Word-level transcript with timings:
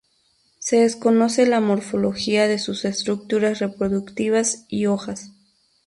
Se 0.57 0.77
desconoce 0.77 1.45
la 1.47 1.59
morfología 1.61 2.47
de 2.47 2.57
sus 2.57 2.85
estructuras 2.85 3.59
reproductivas 3.59 4.65
y 4.67 4.87
hojas. 4.87 5.29